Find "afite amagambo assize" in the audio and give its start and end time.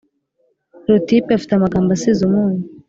1.35-2.21